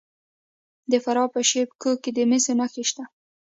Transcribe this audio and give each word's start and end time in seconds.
د 0.91 0.93
فراه 1.03 1.29
په 1.33 1.39
شیب 1.49 1.69
کوه 1.81 1.95
کې 2.03 2.11
د 2.13 2.19
مسو 2.29 2.53
نښې 2.59 2.83
شته. 2.89 3.03